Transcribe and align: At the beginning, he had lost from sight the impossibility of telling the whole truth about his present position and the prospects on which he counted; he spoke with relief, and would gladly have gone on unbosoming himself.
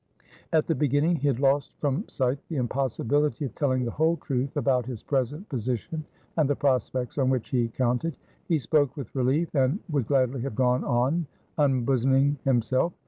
At 0.51 0.65
the 0.65 0.73
beginning, 0.73 1.17
he 1.17 1.27
had 1.27 1.39
lost 1.39 1.73
from 1.77 2.05
sight 2.07 2.39
the 2.47 2.55
impossibility 2.55 3.45
of 3.45 3.53
telling 3.53 3.85
the 3.85 3.91
whole 3.91 4.17
truth 4.17 4.57
about 4.57 4.87
his 4.87 5.03
present 5.03 5.47
position 5.47 6.03
and 6.37 6.49
the 6.49 6.55
prospects 6.55 7.19
on 7.19 7.29
which 7.29 7.49
he 7.49 7.67
counted; 7.67 8.17
he 8.47 8.57
spoke 8.57 8.97
with 8.97 9.13
relief, 9.13 9.53
and 9.53 9.77
would 9.91 10.07
gladly 10.07 10.41
have 10.41 10.55
gone 10.55 10.83
on 10.83 11.27
unbosoming 11.59 12.37
himself. 12.45 12.93